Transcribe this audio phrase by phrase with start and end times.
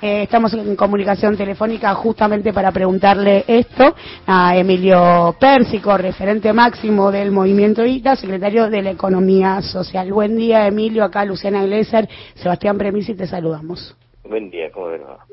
[0.00, 3.94] Eh, estamos en comunicación telefónica justamente para preguntarle esto
[4.26, 10.12] a Emilio Pérsico, referente máximo del movimiento ITA, secretario de la Economía Social.
[10.12, 11.04] Buen día, Emilio.
[11.04, 13.96] Acá Luciana Gleiser, Sebastián Premisi, te saludamos.
[14.24, 15.26] Buen día, ¿cómo va?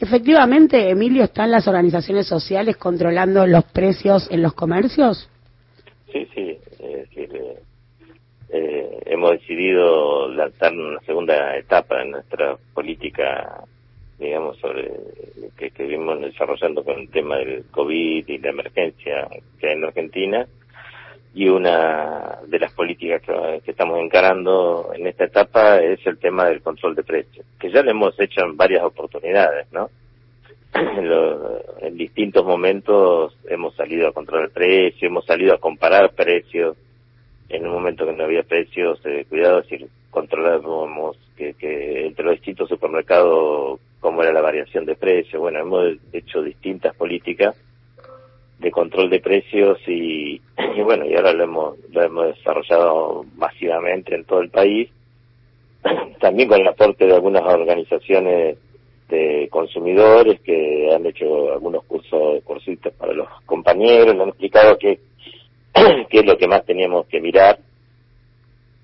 [0.00, 5.28] Efectivamente, Emilio, ¿están las organizaciones sociales controlando los precios en los comercios?
[6.12, 6.58] Sí, sí.
[6.80, 7.62] Es decir, eh,
[8.54, 13.64] eh, hemos decidido lanzar una segunda etapa en nuestra política,
[14.18, 14.90] digamos, sobre
[15.56, 19.26] que, vimos desarrollando con el tema del COVID y la emergencia
[19.58, 20.46] que hay en Argentina.
[21.34, 26.60] Y una de las políticas que, estamos encarando en esta etapa es el tema del
[26.60, 29.88] control de precios, que ya lo hemos hecho en varias oportunidades, ¿no?
[31.80, 36.76] en distintos momentos hemos salido a controlar el precio, hemos salido a comparar precios,
[37.52, 42.24] en un momento que no había precios, de cuidado, es decir, controlábamos que, que entre
[42.24, 45.40] los distintos supermercados cómo era la variación de precios.
[45.40, 47.54] Bueno, hemos hecho distintas políticas
[48.58, 50.40] de control de precios y,
[50.76, 54.90] y bueno, y ahora lo hemos, lo hemos desarrollado masivamente en todo el país,
[56.20, 58.56] también con el aporte de algunas organizaciones
[59.08, 64.98] de consumidores que han hecho algunos cursos, cursitos para los compañeros, han explicado qué,
[66.10, 67.58] qué es lo que más teníamos que mirar.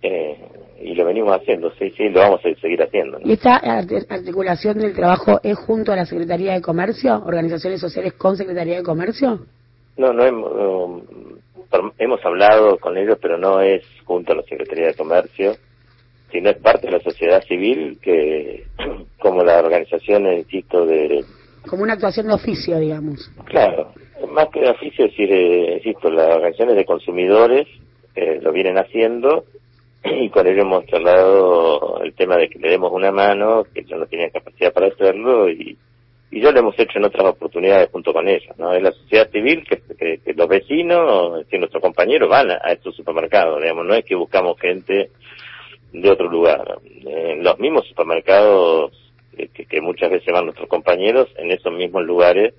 [0.02, 0.36] Eh,
[0.80, 3.18] y lo venimos haciendo, sí, sí, lo vamos a seguir haciendo.
[3.24, 8.36] ¿Y esta articulación del trabajo es junto a la Secretaría de Comercio, organizaciones sociales con
[8.36, 9.40] Secretaría de Comercio?
[9.96, 11.02] No, no hemos,
[11.98, 15.56] hemos hablado con ellos, pero no es junto a la Secretaría de Comercio,
[16.30, 18.64] sino es parte de la sociedad civil que,
[19.18, 21.24] como la organización, insisto, de...
[21.68, 23.30] Como una actuación de oficio, digamos.
[23.46, 23.92] Claro,
[24.30, 27.66] más que de oficio, es eh, insisto, las organizaciones de consumidores
[28.14, 29.44] eh, lo vienen haciendo
[30.04, 33.98] y con ello hemos charlado el tema de que le demos una mano, que ellos
[33.98, 35.76] no tienen capacidad para hacerlo y,
[36.30, 38.72] y yo lo hemos hecho en otras oportunidades junto con ellos, ¿no?
[38.72, 43.86] Es la sociedad civil que, los vecinos, que nuestros compañeros van a, estos supermercados, digamos,
[43.86, 45.10] no es que buscamos gente
[45.92, 46.78] de otro lugar.
[47.06, 48.92] En los mismos supermercados
[49.36, 52.54] que, que muchas veces van nuestros compañeros, en esos mismos lugares,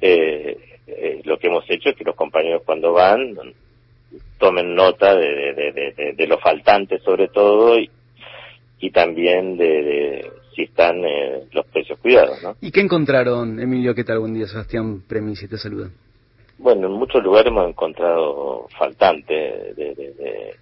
[0.00, 3.36] eh, eh, lo que hemos hecho es que los compañeros cuando van
[4.38, 7.90] tomen nota de, de, de, los faltantes sobre todo y,
[8.80, 12.42] y también de, si están eh, los precios cuidados.
[12.42, 12.56] ¿no?
[12.60, 13.94] ¿Y qué encontraron, Emilio?
[13.94, 14.20] ¿Qué tal?
[14.20, 15.90] Buen día, Sebastián Premisi, te saluda.
[16.58, 20.54] Bueno, en muchos lugares hemos encontrado faltantes de,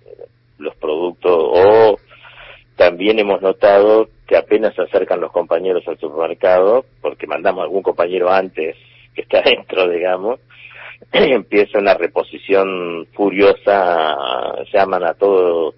[0.58, 1.98] los productos o
[2.76, 7.82] también hemos notado que apenas se acercan los compañeros al supermercado, porque mandamos a algún
[7.82, 8.76] compañero antes
[9.16, 10.38] que está dentro, digamos,
[11.12, 14.14] empieza una reposición furiosa,
[14.72, 15.74] llaman a todos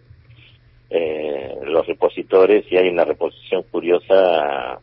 [0.91, 4.81] eh, los repositores y hay una reposición furiosa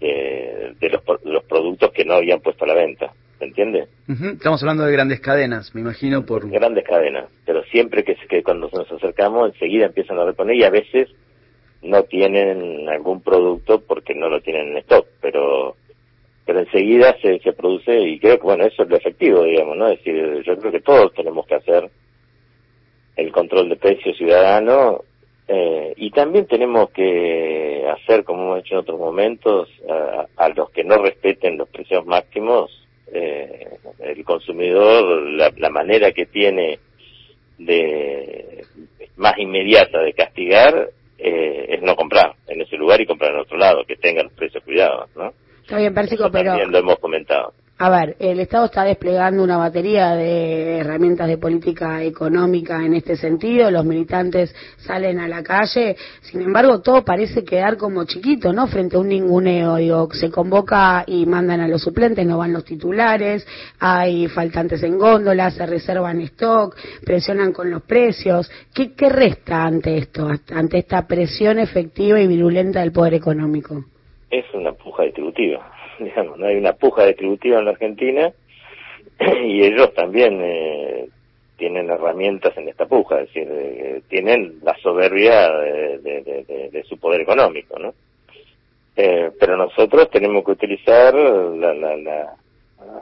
[0.00, 3.12] eh, de los, los productos que no habían puesto a la venta.
[3.38, 3.88] ¿Se entiende?
[4.06, 6.48] Estamos hablando de grandes cadenas, me imagino por...
[6.50, 10.70] Grandes cadenas, pero siempre que, que cuando nos acercamos enseguida empiezan a reponer y a
[10.70, 11.08] veces
[11.80, 15.76] no tienen algún producto porque no lo tienen en stock, pero
[16.50, 19.88] pero enseguida se, se produce y creo que bueno eso es lo efectivo digamos no
[19.88, 21.88] decir yo creo que todos tenemos que hacer
[23.14, 25.04] el control de precios ciudadano
[25.46, 29.68] eh, y también tenemos que hacer como hemos hecho en otros momentos
[30.36, 33.68] a, los que no respeten los precios máximos eh,
[34.00, 36.80] el consumidor la, la manera que tiene
[37.58, 38.64] de
[39.14, 43.56] más inmediata de castigar eh, es no comprar en ese lugar y comprar en otro
[43.56, 45.32] lado que tenga los precios cuidados no
[45.70, 46.50] Está bien, Pérsico, pero...
[46.50, 47.52] También lo hemos comentado.
[47.78, 53.14] A ver, el Estado está desplegando una batería de herramientas de política económica en este
[53.14, 58.66] sentido, los militantes salen a la calle, sin embargo todo parece quedar como chiquito, ¿no?
[58.66, 62.64] Frente a un ninguneo, digo, se convoca y mandan a los suplentes, no van los
[62.64, 63.46] titulares,
[63.78, 68.50] hay faltantes en góndolas, se reservan stock, presionan con los precios.
[68.74, 73.84] ¿Qué, qué resta ante esto, ante esta presión efectiva y virulenta del poder económico?
[74.30, 78.32] Es una puja distributiva, digamos, no hay una puja distributiva en la Argentina
[79.44, 81.08] y ellos también eh,
[81.56, 87.78] tienen herramientas en esta puja, es decir, eh, tienen la soberbia de, su poder económico,
[87.78, 87.94] ¿no?
[88.96, 92.34] Eh, pero nosotros tenemos que utilizar la, la, la,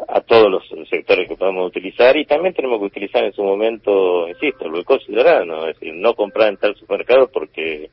[0.08, 4.28] a todos los sectores que podemos utilizar y también tenemos que utilizar en su momento,
[4.28, 7.90] insisto, el boicot es decir, no comprar en tal supermercado porque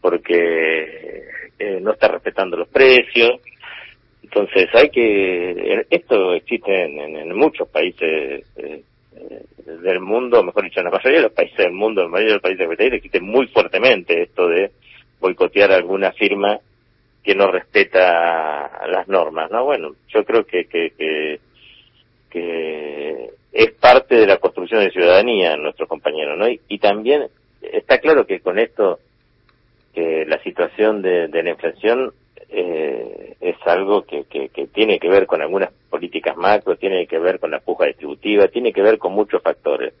[0.00, 1.24] porque
[1.58, 3.40] eh, no está respetando los precios.
[4.22, 8.82] Entonces hay que, esto existe en, muchos países eh,
[9.82, 12.34] del mundo, mejor dicho, en la mayoría de los países del mundo, en la mayoría
[12.34, 14.70] de los países del existe muy fuertemente esto de
[15.20, 16.58] boicotear alguna firma
[17.22, 19.64] que no respeta las normas, ¿no?
[19.64, 21.40] Bueno, yo creo que, que, que,
[22.28, 26.46] que es parte de la construcción de ciudadanía nuestros compañeros, ¿no?
[26.48, 27.28] Y, también
[27.62, 28.98] está claro que con esto,
[30.26, 32.12] la situación de, de la inflación
[32.48, 37.18] eh, es algo que, que, que, tiene que ver con algunas políticas macro, tiene que
[37.18, 39.92] ver con la puja distributiva, tiene que ver con muchos factores.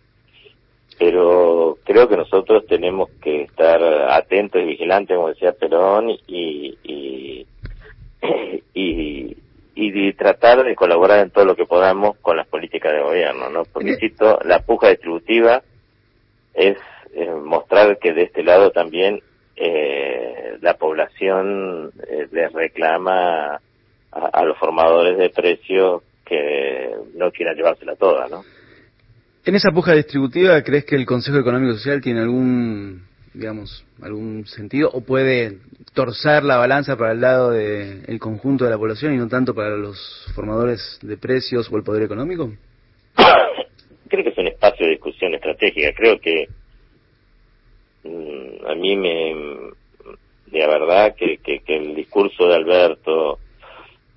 [0.98, 7.46] Pero creo que nosotros tenemos que estar atentos y vigilantes, como decía Perón, y, y,
[8.74, 9.36] y,
[9.74, 13.64] y tratar de colaborar en todo lo que podamos con las políticas de gobierno, ¿no?
[13.64, 15.62] Porque, insisto, la puja distributiva
[16.54, 16.78] es
[17.14, 19.20] eh, mostrar que de este lado también
[19.56, 23.60] eh, la población eh, les reclama
[24.10, 28.44] a, los formadores de precios que no quieran llevársela toda, ¿no?
[29.44, 33.02] En esa puja distributiva, ¿crees que el Consejo Económico Social tiene algún,
[33.34, 35.58] digamos, algún sentido o puede
[35.92, 39.76] torcer la balanza para el lado del conjunto de la población y no tanto para
[39.76, 42.52] los formadores de precios o el poder económico?
[44.08, 45.92] Creo que es un espacio de discusión estratégica.
[45.94, 46.48] Creo que
[48.66, 49.34] a mí me,
[50.46, 53.38] de verdad que, que, el discurso de Alberto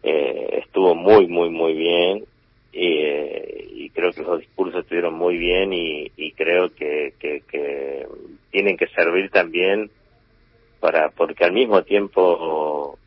[0.03, 2.25] eh, estuvo muy, muy, muy bien
[2.73, 8.07] eh, y creo que los discursos estuvieron muy bien y, creo que, que,
[8.51, 9.89] tienen que servir también
[10.79, 12.97] para porque al mismo tiempo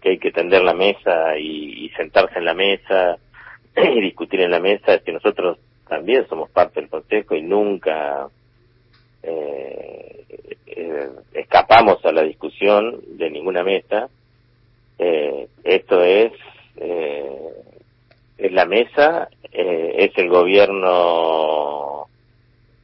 [0.00, 3.16] que hay que tender la mesa y, sentarse en la mesa
[3.76, 5.58] y discutir en la mesa es que nosotros
[5.88, 8.28] también somos parte del consejo y nunca
[9.22, 10.17] eh,
[10.76, 14.08] eh, escapamos a la discusión de ninguna mesa.
[14.98, 16.32] Eh, esto es
[16.76, 17.52] eh,
[18.36, 22.06] es la mesa eh, es el gobierno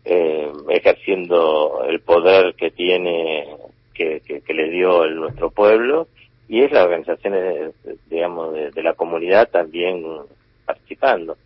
[0.05, 3.47] eh, ejerciendo el poder que tiene
[3.95, 6.09] que, que, le dio el, nuestro pueblo
[6.49, 7.73] y es la organización
[8.11, 10.05] digamos de, la comunidad también
[10.67, 11.37] participando.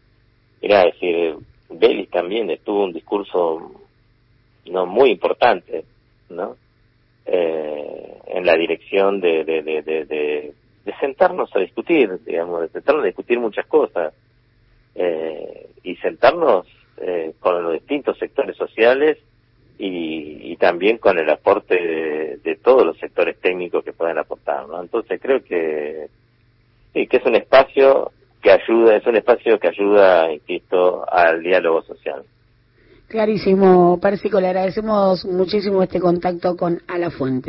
[0.62, 1.36] Era decir
[1.68, 3.72] Belis también estuvo un discurso
[4.66, 5.84] no muy importante
[6.30, 6.56] no
[7.26, 10.54] eh, en la dirección de, de, de, de,
[11.00, 14.14] sentarnos a discutir, digamos, de sentarnos a discutir muchas cosas
[14.94, 16.66] eh, y sentarnos
[16.96, 19.18] eh, con los distintos sectores sociales
[19.78, 24.80] y, y también con el aporte de, todos los sectores técnicos que puedan aportar, ¿no?
[24.80, 26.08] Entonces creo que
[26.94, 28.10] sí, que es un espacio
[28.42, 32.24] que ayuda, es un espacio que ayuda, insisto, al diálogo social.
[33.08, 37.46] Clarísimo, Pérsico, le agradecemos muchísimo este contacto con A la Fuente.